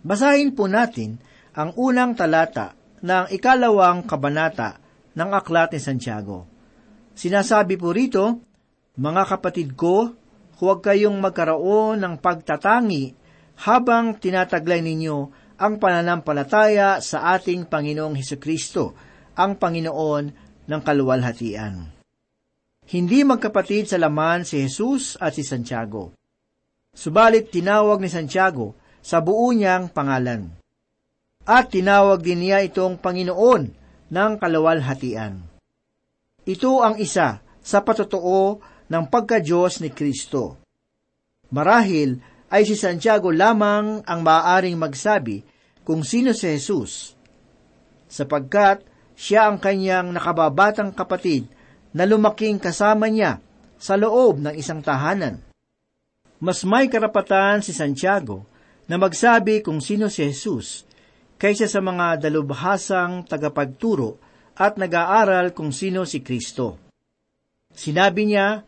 Basahin 0.00 0.56
po 0.56 0.64
natin 0.64 1.20
ang 1.52 1.76
unang 1.76 2.16
talata 2.16 2.72
ng 3.04 3.28
ikalawang 3.28 4.08
kabanata 4.08 4.80
ng 5.12 5.30
Aklat 5.36 5.76
ni 5.76 5.80
Santiago. 5.80 6.48
Sinasabi 7.12 7.76
po 7.76 7.92
rito, 7.92 8.40
Mga 8.96 9.22
kapatid 9.36 9.76
ko, 9.76 10.16
huwag 10.56 10.80
kayong 10.80 11.20
magkaroon 11.20 12.00
ng 12.00 12.14
pagtatangi 12.16 13.12
habang 13.60 14.16
tinataglay 14.16 14.80
ninyo 14.80 15.16
ang 15.60 15.76
pananampalataya 15.76 17.04
sa 17.04 17.36
ating 17.36 17.68
Panginoong 17.68 18.16
Heso 18.16 18.40
Kristo, 18.40 18.96
ang 19.36 19.60
Panginoon 19.60 20.24
ng 20.64 20.80
kaluwalhatian. 20.80 21.99
Hindi 22.90 23.22
magkapatid 23.22 23.86
sa 23.86 24.02
laman 24.02 24.42
si 24.42 24.66
Jesus 24.66 25.14
at 25.22 25.38
si 25.38 25.46
Santiago. 25.46 26.10
Subalit 26.90 27.54
tinawag 27.54 28.02
ni 28.02 28.10
Santiago 28.10 28.74
sa 28.98 29.22
buo 29.22 29.54
niyang 29.54 29.94
pangalan. 29.94 30.50
At 31.46 31.70
tinawag 31.70 32.26
din 32.26 32.42
niya 32.42 32.66
itong 32.66 32.98
Panginoon 32.98 33.62
ng 34.10 34.32
kaluwalhatian. 34.42 35.38
Ito 36.42 36.82
ang 36.82 36.98
isa 36.98 37.38
sa 37.62 37.78
patotoo 37.86 38.58
ng 38.90 39.04
pagka-Diyos 39.06 39.86
ni 39.86 39.94
Kristo. 39.94 40.58
Marahil 41.54 42.18
ay 42.50 42.66
si 42.66 42.74
Santiago 42.74 43.30
lamang 43.30 44.02
ang 44.02 44.20
maaaring 44.26 44.74
magsabi 44.74 45.46
kung 45.86 46.02
sino 46.02 46.34
si 46.34 46.50
Jesus, 46.50 47.14
sapagkat 48.10 48.82
siya 49.14 49.46
ang 49.46 49.62
kanyang 49.62 50.10
nakababatang 50.10 50.90
kapatid 50.90 51.46
na 51.94 52.06
lumaking 52.06 52.62
kasama 52.62 53.10
niya 53.10 53.42
sa 53.80 53.96
loob 53.96 54.42
ng 54.44 54.54
isang 54.54 54.84
tahanan. 54.84 55.42
Mas 56.40 56.64
may 56.64 56.88
karapatan 56.88 57.60
si 57.60 57.74
Santiago 57.76 58.48
na 58.88 58.96
magsabi 58.96 59.60
kung 59.60 59.78
sino 59.78 60.08
si 60.08 60.24
Jesus 60.24 60.88
kaysa 61.40 61.68
sa 61.68 61.80
mga 61.80 62.20
dalubhasang 62.20 63.24
tagapagturo 63.24 64.20
at 64.60 64.76
nag-aaral 64.76 65.56
kung 65.56 65.72
sino 65.72 66.04
si 66.04 66.20
Kristo. 66.20 66.76
Sinabi 67.72 68.28
niya, 68.28 68.60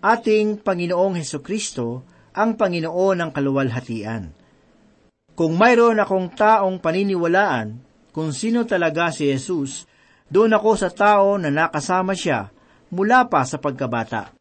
ating 0.00 0.62
Panginoong 0.62 1.18
Heso 1.18 1.42
Kristo 1.42 2.06
ang 2.32 2.54
Panginoon 2.54 3.16
ng 3.18 3.30
kaluwalhatian. 3.34 4.24
Kung 5.34 5.56
mayroon 5.56 5.98
akong 5.98 6.36
taong 6.36 6.78
paniniwalaan 6.78 7.80
kung 8.14 8.30
sino 8.30 8.66
talaga 8.66 9.10
si 9.10 9.26
Jesus, 9.30 9.88
doon 10.30 10.54
ako 10.54 10.70
sa 10.78 10.90
tao 10.92 11.34
na 11.40 11.50
nakasama 11.50 12.14
siya 12.14 12.52
mula 12.90 13.26
pa 13.30 13.46
sa 13.46 13.58
pagkabata. 13.58 14.34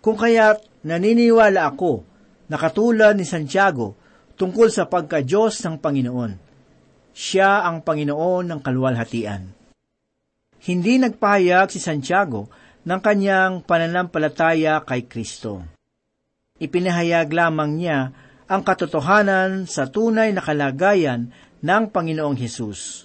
Kung 0.00 0.16
kaya't 0.16 0.86
naniniwala 0.86 1.68
ako 1.68 2.02
na 2.50 2.56
katulad 2.56 3.14
ni 3.14 3.28
Santiago 3.28 3.94
tungkol 4.34 4.72
sa 4.72 4.88
pagka-Diyos 4.88 5.60
ng 5.62 5.76
Panginoon. 5.78 6.32
Siya 7.12 7.68
ang 7.68 7.84
Panginoon 7.84 8.48
ng 8.48 8.60
kaluwalhatian. 8.64 9.42
Hindi 10.64 10.96
nagpahayag 10.96 11.68
si 11.68 11.76
Santiago 11.76 12.48
ng 12.88 13.00
kanyang 13.04 13.60
pananampalataya 13.60 14.80
kay 14.88 15.04
Kristo. 15.04 15.60
Ipinahayag 16.56 17.28
lamang 17.28 17.76
niya 17.76 18.12
ang 18.48 18.64
katotohanan 18.64 19.68
sa 19.68 19.88
tunay 19.88 20.32
na 20.32 20.40
kalagayan 20.40 21.32
ng 21.60 21.82
Panginoong 21.92 22.36
Hesus. 22.40 23.04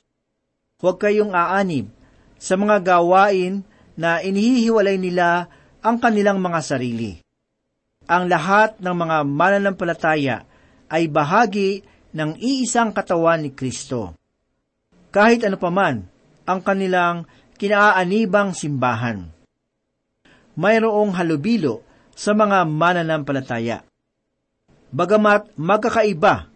Huwag 0.79 0.97
kayong 0.99 1.35
aanib 1.35 1.91
sa 2.39 2.55
mga 2.55 2.83
gawain 2.83 3.63
na 3.95 4.19
inihihiwalay 4.19 4.99
nila 4.99 5.47
ang 5.79 5.99
kanilang 5.99 6.39
mga 6.43 6.59
sarili. 6.63 7.19
Ang 8.05 8.29
lahat 8.29 8.77
ng 8.79 8.95
mga 8.95 9.17
mananampalataya 9.25 10.45
ay 10.91 11.09
bahagi 11.09 11.81
ng 12.13 12.37
iisang 12.37 12.93
katawan 12.93 13.43
ni 13.43 13.51
Kristo. 13.51 14.13
Kahit 15.09 15.41
ano 15.47 15.57
paman 15.57 16.05
ang 16.45 16.59
kanilang 16.61 17.25
kinaaanibang 17.57 18.53
simbahan. 18.53 19.25
Mayroong 20.55 21.11
halubilo 21.17 21.83
sa 22.15 22.31
mga 22.31 22.63
mananampalataya. 22.63 23.83
Bagamat 24.95 25.51
magkakaiba 25.59 26.47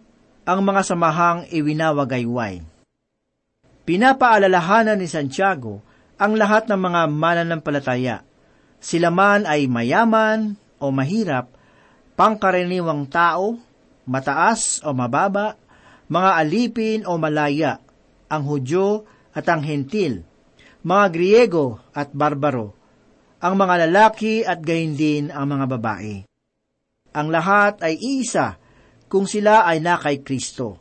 ang 0.47 0.59
mga 0.63 0.81
samahang 0.87 1.39
iwinawagayway. 1.51 2.63
Pinapaalalahanan 3.83 5.01
ni 5.01 5.09
Santiago 5.09 5.83
ang 6.19 6.35
lahat 6.35 6.67
ng 6.67 6.75
mga 6.75 7.01
mananampalataya. 7.07 8.27
Sila 8.83 9.07
man 9.07 9.47
ay 9.47 9.71
mayaman 9.71 10.59
o 10.75 10.91
mahirap, 10.91 11.47
pangkaraniwang 12.19 13.07
tao, 13.07 13.55
mataas 14.03 14.83
o 14.83 14.91
mababa, 14.91 15.55
mga 16.11 16.31
alipin 16.43 16.99
o 17.07 17.15
malaya, 17.15 17.79
ang 18.27 18.43
Hudyo 18.43 19.07
at 19.31 19.47
ang 19.47 19.63
Hentil, 19.63 20.27
mga 20.83 21.05
Griego 21.15 21.79
at 21.95 22.11
Barbaro, 22.11 22.75
ang 23.39 23.55
mga 23.55 23.87
lalaki 23.87 24.43
at 24.43 24.59
gayon 24.59 24.99
din 24.99 25.23
ang 25.31 25.47
mga 25.47 25.65
babae. 25.71 26.27
Ang 27.15 27.27
lahat 27.31 27.79
ay 27.79 27.95
iisa 27.95 28.59
kung 29.07 29.23
sila 29.23 29.63
ay 29.63 29.79
na 29.79 29.95
kay 29.95 30.19
Kristo. 30.19 30.75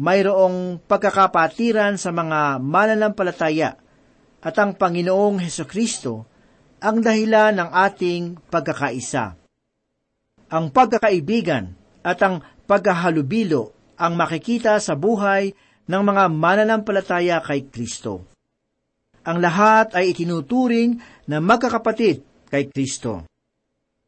Mayroong 0.00 0.80
pagkakapatiran 0.84 1.96
sa 2.00 2.12
mga 2.12 2.60
mananampalataya 2.60 3.85
at 4.46 4.54
ang 4.62 4.78
Panginoong 4.78 5.42
Heso 5.42 5.66
Kristo 5.66 6.30
ang 6.78 7.02
dahilan 7.02 7.58
ng 7.58 7.70
ating 7.74 8.46
pagkakaisa. 8.46 9.34
Ang 10.54 10.70
pagkakaibigan 10.70 11.74
at 12.06 12.22
ang 12.22 12.38
pagkahalubilo 12.70 13.74
ang 13.98 14.14
makikita 14.14 14.78
sa 14.78 14.94
buhay 14.94 15.50
ng 15.90 16.02
mga 16.06 16.24
mananampalataya 16.30 17.42
kay 17.42 17.66
Kristo. 17.66 18.22
Ang 19.26 19.42
lahat 19.42 19.98
ay 19.98 20.14
itinuturing 20.14 20.94
na 21.26 21.42
magkakapatid 21.42 22.46
kay 22.46 22.70
Kristo. 22.70 23.26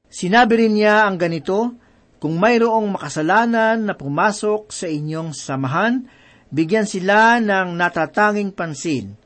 Sinabi 0.07 0.63
rin 0.63 0.79
niya 0.79 1.11
ang 1.11 1.19
ganito, 1.19 1.75
kung 2.23 2.39
mayroong 2.39 2.95
makasalanan 2.95 3.83
na 3.83 3.95
pumasok 3.99 4.71
sa 4.71 4.87
inyong 4.87 5.35
samahan, 5.35 6.07
bigyan 6.55 6.87
sila 6.87 7.43
ng 7.43 7.75
natatanging 7.75 8.55
pansin 8.55 9.19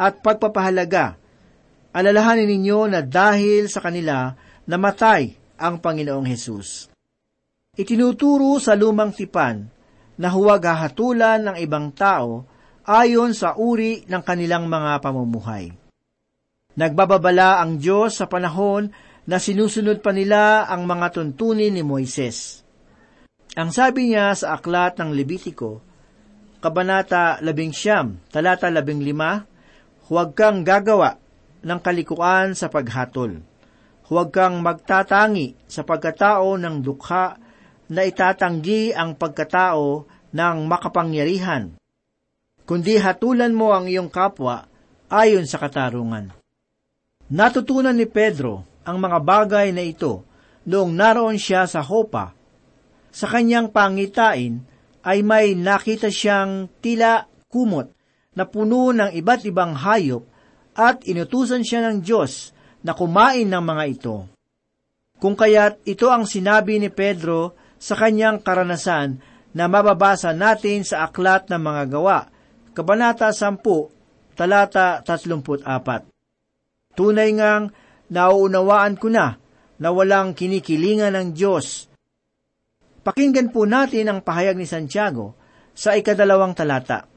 at 0.00 0.24
pagpapahalaga. 0.24 1.20
Alalahanin 1.92 2.48
ninyo 2.48 2.88
na 2.88 3.04
dahil 3.04 3.68
sa 3.68 3.84
kanila 3.84 4.32
namatay 4.64 5.36
ang 5.60 5.76
Panginoong 5.76 6.24
Hesus. 6.24 6.88
Itinuturo 7.76 8.56
sa 8.56 8.72
lumang 8.72 9.12
tipan 9.12 9.68
na 10.16 10.28
huwag 10.32 10.64
hahatulan 10.64 11.44
ng 11.44 11.56
ibang 11.60 11.92
tao 11.92 12.48
ayon 12.88 13.36
sa 13.36 13.60
uri 13.60 14.08
ng 14.08 14.22
kanilang 14.24 14.64
mga 14.64 15.04
pamumuhay. 15.04 15.68
Nagbababala 16.80 17.60
ang 17.60 17.76
Diyos 17.76 18.16
sa 18.16 18.24
panahon 18.24 18.88
na 19.28 19.36
sinusunod 19.36 20.00
pa 20.00 20.16
nila 20.16 20.64
ang 20.64 20.88
mga 20.88 21.12
tuntunin 21.12 21.76
ni 21.76 21.84
Moises. 21.84 22.64
Ang 23.58 23.74
sabi 23.74 24.14
niya 24.14 24.32
sa 24.32 24.56
aklat 24.56 24.96
ng 24.96 25.10
Levitiko, 25.10 25.82
Kabanata 26.62 27.42
11, 27.42 28.30
talata 28.30 28.70
15, 28.70 29.49
Huwag 30.10 30.34
kang 30.34 30.66
gagawa 30.66 31.22
ng 31.62 31.78
kalikuan 31.78 32.58
sa 32.58 32.66
paghatol. 32.66 33.46
Huwag 34.10 34.34
kang 34.34 34.58
magtatangi 34.58 35.54
sa 35.70 35.86
pagkatao 35.86 36.58
ng 36.58 36.82
dukha 36.82 37.38
na 37.94 38.02
itatanggi 38.02 38.90
ang 38.90 39.14
pagkatao 39.14 40.10
ng 40.34 40.56
makapangyarihan, 40.66 41.78
kundi 42.66 42.98
hatulan 42.98 43.54
mo 43.54 43.70
ang 43.70 43.86
iyong 43.86 44.10
kapwa 44.10 44.66
ayon 45.06 45.46
sa 45.46 45.62
katarungan. 45.62 46.34
Natutunan 47.30 47.94
ni 47.94 48.10
Pedro 48.10 48.66
ang 48.82 48.98
mga 48.98 49.18
bagay 49.22 49.70
na 49.70 49.86
ito 49.86 50.26
noong 50.66 50.90
naroon 50.90 51.38
siya 51.38 51.70
sa 51.70 51.86
Hopa. 51.86 52.34
Sa 53.14 53.30
kanyang 53.30 53.70
pangitain 53.70 54.66
ay 55.06 55.22
may 55.22 55.54
nakita 55.54 56.10
siyang 56.10 56.66
tila 56.82 57.30
kumot 57.46 57.99
na 58.34 58.46
puno 58.46 58.94
ng 58.94 59.10
iba't 59.10 59.42
ibang 59.46 59.74
hayop 59.74 60.22
at 60.78 61.02
inutusan 61.02 61.66
siya 61.66 61.90
ng 61.90 61.98
Diyos 61.98 62.54
na 62.86 62.94
kumain 62.94 63.50
ng 63.50 63.62
mga 63.62 63.84
ito. 63.90 64.16
Kung 65.20 65.36
kaya't 65.36 65.84
ito 65.84 66.08
ang 66.08 66.24
sinabi 66.24 66.80
ni 66.80 66.88
Pedro 66.88 67.58
sa 67.76 67.98
kanyang 67.98 68.40
karanasan 68.40 69.20
na 69.52 69.66
mababasa 69.66 70.30
natin 70.30 70.86
sa 70.86 71.04
Aklat 71.10 71.50
ng 71.50 71.60
Mga 71.60 71.84
Gawa, 71.90 72.18
Kabanata 72.70 73.34
10, 73.34 73.58
talata 74.38 75.02
34. 75.02 76.94
Tunay 76.94 77.30
ngang 77.34 77.74
nauunawaan 78.08 78.94
ko 78.94 79.10
na 79.10 79.36
na 79.80 79.88
walang 79.90 80.38
kinikilingan 80.38 81.18
ng 81.18 81.28
Diyos. 81.34 81.90
Pakinggan 83.00 83.50
po 83.50 83.66
natin 83.66 84.06
ang 84.06 84.20
pahayag 84.22 84.54
ni 84.54 84.68
Santiago 84.68 85.34
sa 85.74 85.98
ikadalawang 85.98 86.54
talata. 86.54 87.09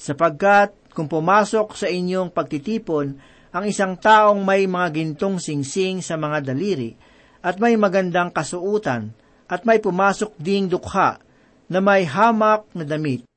Sapagkat 0.00 0.72
kung 0.96 1.12
pumasok 1.12 1.76
sa 1.76 1.84
inyong 1.84 2.32
pagtitipon 2.32 3.20
ang 3.52 3.64
isang 3.68 4.00
taong 4.00 4.40
may 4.40 4.64
mga 4.64 4.88
gintong 4.96 5.36
singsing 5.36 6.00
sa 6.00 6.16
mga 6.16 6.40
daliri 6.40 6.96
at 7.44 7.60
may 7.60 7.76
magandang 7.76 8.32
kasuutan 8.32 9.12
at 9.44 9.68
may 9.68 9.76
pumasok 9.76 10.32
ding 10.40 10.72
dukha 10.72 11.20
na 11.68 11.78
may 11.84 12.08
hamak 12.08 12.64
na 12.72 12.88
damit. 12.88 13.28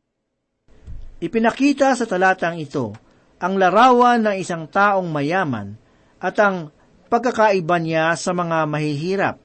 Ipinakita 1.20 2.00
sa 2.00 2.08
talatang 2.08 2.56
ito 2.64 2.96
ang 3.44 3.60
larawan 3.60 4.24
ng 4.24 4.36
isang 4.40 4.64
taong 4.72 5.12
mayaman 5.12 5.76
at 6.24 6.40
ang 6.40 6.72
pagkakaiba 7.12 7.76
niya 7.84 8.16
sa 8.16 8.32
mga 8.32 8.64
mahihirap. 8.72 9.36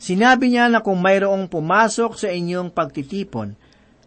Sinabi 0.00 0.56
niya 0.56 0.72
na 0.72 0.80
kung 0.80 0.98
mayroong 1.04 1.52
pumasok 1.52 2.16
sa 2.16 2.32
inyong 2.32 2.72
pagtitipon 2.72 3.52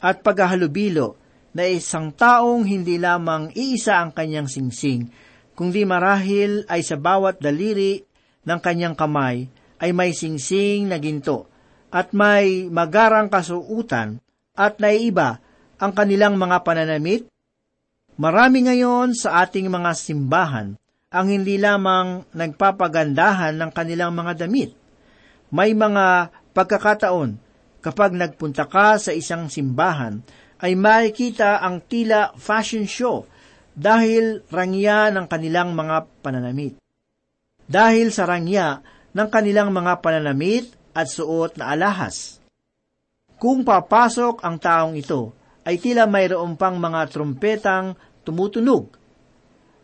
at 0.01 0.25
paghahalubilo 0.25 1.26
na 1.57 1.65
isang 1.65 2.13
taong 2.13 2.69
hindi 2.69 3.01
lamang 3.01 3.49
iisa 3.57 3.97
ang 3.97 4.13
kanyang 4.13 4.45
singsing, 4.45 5.09
kundi 5.57 5.89
marahil 5.89 6.69
ay 6.69 6.85
sa 6.85 7.01
bawat 7.01 7.41
daliri 7.41 8.05
ng 8.45 8.59
kanyang 8.61 8.93
kamay 8.93 9.49
ay 9.81 9.89
may 9.89 10.13
singsing 10.13 10.85
na 10.85 11.01
ginto 11.01 11.49
at 11.89 12.13
may 12.13 12.69
magarang 12.69 13.25
kasuutan 13.33 14.21
at 14.53 14.77
naiiba 14.77 15.41
ang 15.81 15.97
kanilang 15.97 16.37
mga 16.37 16.61
pananamit? 16.61 17.25
Marami 18.21 18.69
ngayon 18.69 19.17
sa 19.17 19.41
ating 19.41 19.65
mga 19.65 19.97
simbahan 19.97 20.77
ang 21.09 21.25
hindi 21.25 21.57
lamang 21.57 22.21
nagpapagandahan 22.37 23.57
ng 23.57 23.71
kanilang 23.73 24.13
mga 24.13 24.45
damit. 24.45 24.77
May 25.49 25.73
mga 25.73 26.29
pagkakataon 26.53 27.41
kapag 27.81 28.13
nagpunta 28.13 28.69
ka 28.69 29.01
sa 29.01 29.09
isang 29.09 29.49
simbahan 29.49 30.21
ay 30.61 30.73
makikita 30.73 31.61
ang 31.61 31.85
tila 31.85 32.33
fashion 32.37 32.89
show 32.89 33.25
dahil 33.77 34.41
rangya 34.49 35.13
ng 35.13 35.29
kanilang 35.29 35.77
mga 35.77 36.09
pananamit. 36.25 36.81
Dahil 37.67 38.09
sa 38.09 38.25
rangya 38.25 38.81
ng 39.13 39.27
kanilang 39.29 39.69
mga 39.69 40.01
pananamit 40.01 40.73
at 40.97 41.05
suot 41.05 41.61
na 41.61 41.77
alahas. 41.77 42.41
Kung 43.37 43.61
papasok 43.61 44.41
ang 44.41 44.57
taong 44.57 44.97
ito, 44.97 45.37
ay 45.61 45.77
tila 45.77 46.09
mayroong 46.09 46.57
pang 46.57 46.81
mga 46.81 47.05
trumpetang 47.11 47.93
tumutunog 48.25 48.97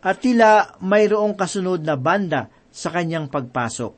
at 0.02 0.18
tila 0.20 0.80
mayroong 0.82 1.38
kasunod 1.38 1.86
na 1.86 1.94
banda 2.00 2.50
sa 2.74 2.90
kanyang 2.90 3.30
pagpasok. 3.30 3.94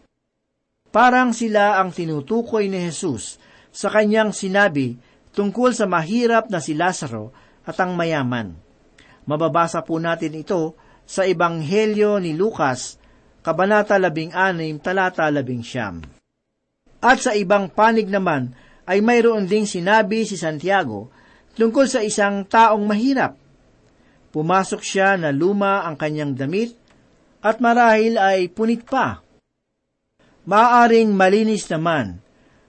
Parang 0.91 1.31
sila 1.31 1.79
ang 1.79 1.95
tinutukoy 1.95 2.67
ni 2.67 2.83
Jesus 2.83 3.39
sa 3.71 3.87
kanyang 3.91 4.35
sinabi 4.35 4.95
tungkol 5.35 5.75
sa 5.75 5.85
mahirap 5.85 6.47
na 6.47 6.63
si 6.63 6.73
Lazaro 6.73 7.35
at 7.67 7.75
ang 7.83 7.93
mayaman. 7.93 8.55
Mababasa 9.27 9.83
po 9.83 9.99
natin 9.99 10.33
ito 10.39 10.79
sa 11.03 11.27
Ebanghelyo 11.27 12.17
ni 12.23 12.33
Lucas, 12.33 12.97
Kabanata 13.43 13.99
16, 13.99 14.33
talata 14.81 15.27
11. 15.27 17.03
At 17.03 17.21
sa 17.21 17.37
ibang 17.37 17.69
panig 17.69 18.09
naman 18.09 18.55
ay 18.87 19.03
mayroon 19.03 19.45
ding 19.45 19.69
sinabi 19.69 20.25
si 20.25 20.39
Santiago 20.39 21.13
tungkol 21.53 21.85
sa 21.85 22.01
isang 22.01 22.47
taong 22.47 22.81
mahirap 22.87 23.45
Pumasok 24.35 24.83
siya 24.83 25.15
na 25.15 25.31
luma 25.31 25.87
ang 25.87 25.95
kanyang 25.95 26.35
damit 26.35 26.75
at 27.39 27.63
marahil 27.63 28.19
ay 28.19 28.51
punit 28.51 28.83
pa. 28.83 29.23
Maaring 30.43 31.15
malinis 31.15 31.71
naman, 31.71 32.19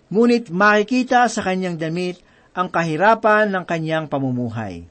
ngunit 0.06 0.54
makikita 0.54 1.26
sa 1.26 1.42
kanyang 1.42 1.74
damit 1.74 2.22
ang 2.56 2.72
kahirapan 2.72 3.52
ng 3.52 3.64
kanyang 3.68 4.08
pamumuhay. 4.08 4.88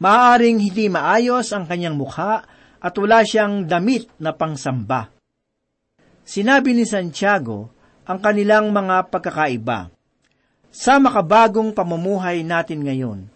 Maaring 0.00 0.56
hindi 0.64 0.88
maayos 0.88 1.52
ang 1.52 1.68
kanyang 1.68 2.00
mukha 2.00 2.40
at 2.80 2.94
wala 2.96 3.20
siyang 3.20 3.68
damit 3.68 4.08
na 4.16 4.32
pangsamba. 4.32 5.12
Sinabi 6.24 6.72
ni 6.72 6.88
Santiago 6.88 7.68
ang 8.08 8.24
kanilang 8.24 8.72
mga 8.72 9.12
pagkakaiba. 9.12 9.92
Sa 10.72 10.96
makabagong 10.96 11.76
pamumuhay 11.76 12.40
natin 12.40 12.80
ngayon, 12.80 13.28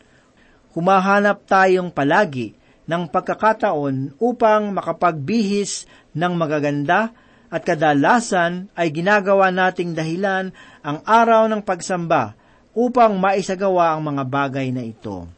humahanap 0.72 1.44
tayong 1.44 1.92
palagi 1.92 2.56
ng 2.88 3.12
pagkakataon 3.12 4.16
upang 4.16 4.72
makapagbihis 4.72 5.84
ng 6.16 6.32
magaganda 6.32 7.12
at 7.52 7.60
kadalasan 7.60 8.72
ay 8.72 8.88
ginagawa 8.88 9.52
nating 9.52 9.92
dahilan 9.92 10.56
ang 10.80 11.04
araw 11.04 11.44
ng 11.52 11.60
pagsamba 11.60 12.40
upang 12.72 13.16
maisagawa 13.20 13.92
ang 13.92 14.12
mga 14.12 14.22
bagay 14.28 14.68
na 14.72 14.82
ito. 14.84 15.28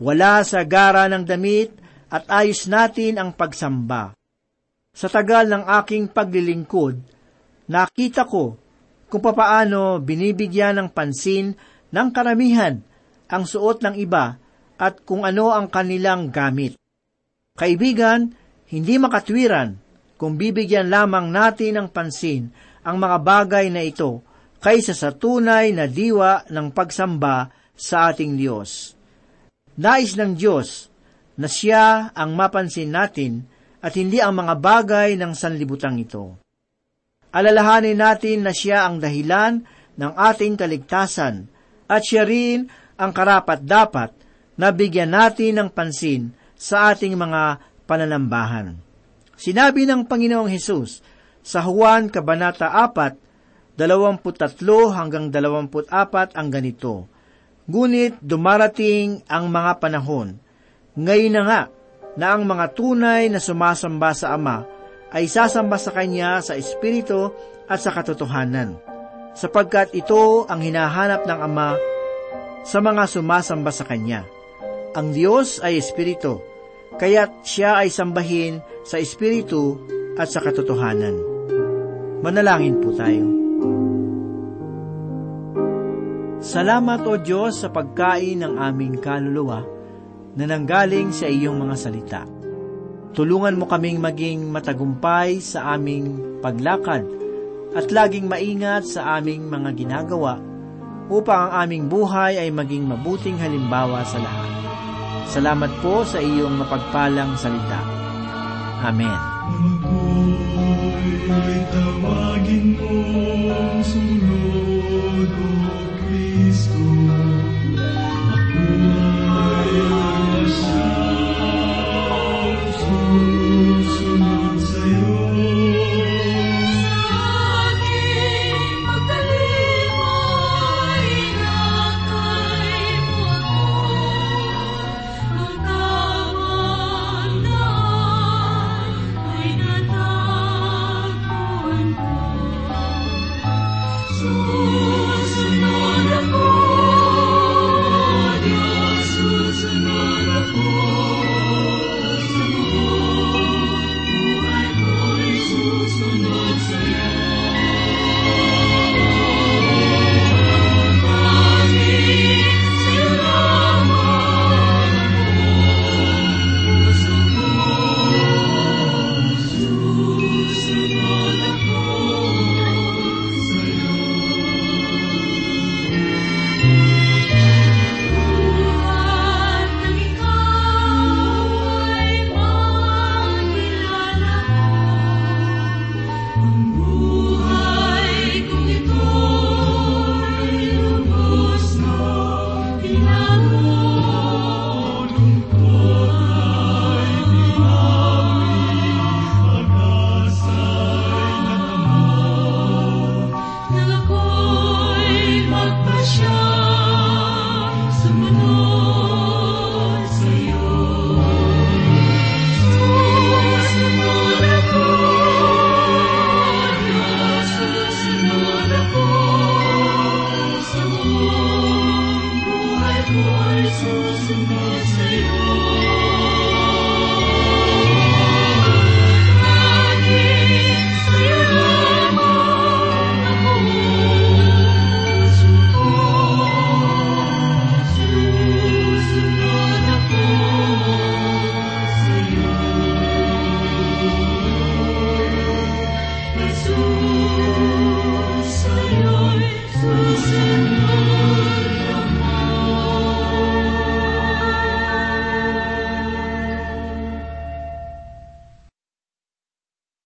Wala 0.00 0.42
sa 0.42 0.64
gara 0.64 1.06
ng 1.06 1.24
damit 1.24 1.70
at 2.10 2.26
ayos 2.28 2.66
natin 2.66 3.20
ang 3.20 3.30
pagsamba. 3.32 4.16
Sa 4.94 5.10
tagal 5.10 5.50
ng 5.50 5.64
aking 5.82 6.10
paglilingkod, 6.10 6.98
nakita 7.70 8.26
ko 8.26 8.54
kung 9.10 9.22
papaano 9.22 9.98
binibigyan 10.02 10.78
ng 10.78 10.88
pansin 10.90 11.54
ng 11.90 12.08
karamihan 12.10 12.82
ang 13.30 13.44
suot 13.46 13.82
ng 13.82 13.94
iba 13.98 14.38
at 14.78 15.02
kung 15.06 15.22
ano 15.22 15.54
ang 15.54 15.70
kanilang 15.70 16.30
gamit. 16.30 16.78
Kaibigan, 17.54 18.34
hindi 18.70 18.98
makatwiran 18.98 19.78
kung 20.18 20.34
bibigyan 20.34 20.90
lamang 20.90 21.30
natin 21.30 21.78
ng 21.78 21.88
pansin 21.90 22.50
ang 22.82 22.98
mga 22.98 23.18
bagay 23.22 23.66
na 23.70 23.82
ito 23.86 24.22
kaysa 24.64 24.96
sa 24.96 25.12
tunay 25.12 25.76
na 25.76 25.84
diwa 25.84 26.48
ng 26.48 26.72
pagsamba 26.72 27.52
sa 27.76 28.08
ating 28.08 28.40
Diyos. 28.40 28.96
Nais 29.76 30.16
ng 30.16 30.32
Diyos 30.32 30.88
na 31.36 31.52
siya 31.52 32.16
ang 32.16 32.32
mapansin 32.32 32.88
natin 32.88 33.44
at 33.84 33.92
hindi 34.00 34.24
ang 34.24 34.40
mga 34.40 34.56
bagay 34.56 35.20
ng 35.20 35.36
sanlibutang 35.36 36.00
ito. 36.00 36.40
Alalahanin 37.28 38.00
natin 38.00 38.46
na 38.46 38.56
siya 38.56 38.88
ang 38.88 39.04
dahilan 39.04 39.60
ng 40.00 40.12
ating 40.16 40.56
kaligtasan 40.56 41.44
at 41.84 42.00
siya 42.00 42.24
rin 42.24 42.64
ang 42.96 43.12
karapat-dapat 43.12 44.16
na 44.56 44.72
bigyan 44.72 45.12
natin 45.12 45.60
ng 45.60 45.68
pansin 45.74 46.32
sa 46.56 46.94
ating 46.94 47.18
mga 47.18 47.60
pananambahan. 47.84 48.78
Sinabi 49.34 49.84
ng 49.84 50.06
Panginoong 50.06 50.48
Hesus 50.48 51.02
sa 51.42 51.60
Juan 51.66 52.08
Kabanata 52.08 52.70
4, 52.70 53.23
23 53.74 54.94
hanggang 54.94 55.34
24 55.34 56.38
ang 56.38 56.48
ganito, 56.50 57.10
Ngunit 57.64 58.20
dumarating 58.20 59.24
ang 59.24 59.48
mga 59.48 59.80
panahon, 59.80 60.36
ngayon 61.00 61.32
na 61.32 61.42
nga, 61.48 61.62
na 62.14 62.36
ang 62.36 62.44
mga 62.44 62.76
tunay 62.76 63.32
na 63.32 63.40
sumasamba 63.40 64.12
sa 64.12 64.36
Ama 64.36 64.68
ay 65.10 65.26
sasamba 65.26 65.80
sa 65.80 65.90
Kanya 65.90 66.44
sa 66.44 66.54
Espiritu 66.54 67.32
at 67.64 67.80
sa 67.80 67.90
katotohanan, 67.90 68.76
sapagkat 69.32 69.96
ito 69.96 70.44
ang 70.44 70.60
hinahanap 70.60 71.24
ng 71.24 71.40
Ama 71.40 71.80
sa 72.68 72.78
mga 72.84 73.08
sumasamba 73.08 73.72
sa 73.72 73.88
Kanya. 73.88 74.28
Ang 74.94 75.16
Diyos 75.16 75.58
ay 75.64 75.80
Espiritu, 75.80 76.44
kaya't 77.00 77.42
siya 77.42 77.80
ay 77.80 77.88
sambahin 77.88 78.60
sa 78.84 79.00
Espiritu 79.00 79.80
at 80.20 80.30
sa 80.30 80.44
katotohanan. 80.44 81.16
Manalangin 82.20 82.78
po 82.78 82.92
tayo. 82.94 83.43
Salamat 86.44 87.00
o 87.08 87.16
Diyos 87.16 87.64
sa 87.64 87.72
pagkain 87.72 88.44
ng 88.44 88.60
aming 88.60 89.00
kaluluwa 89.00 89.64
na 90.36 90.44
nanggaling 90.44 91.08
sa 91.08 91.24
iyong 91.24 91.56
mga 91.56 91.76
salita. 91.80 92.22
Tulungan 93.16 93.56
mo 93.56 93.64
kaming 93.64 93.96
maging 93.96 94.52
matagumpay 94.52 95.40
sa 95.40 95.72
aming 95.72 96.36
paglakad 96.44 97.08
at 97.72 97.88
laging 97.88 98.28
maingat 98.28 98.84
sa 98.84 99.16
aming 99.16 99.48
mga 99.48 99.72
ginagawa 99.72 100.36
upang 101.08 101.48
ang 101.48 101.64
aming 101.64 101.88
buhay 101.88 102.36
ay 102.36 102.52
maging 102.52 102.92
mabuting 102.92 103.40
halimbawa 103.40 104.04
sa 104.04 104.20
lahat. 104.20 104.50
Salamat 105.32 105.72
po 105.80 106.04
sa 106.04 106.20
iyong 106.20 106.60
mapagpalang 106.60 107.40
salita. 107.40 107.80
Amen. 108.84 109.16
Ako'y 111.24 111.60
tawagin 111.72 112.76
mong 112.76 113.80
sumunod, 113.80 115.30
O 116.16 117.33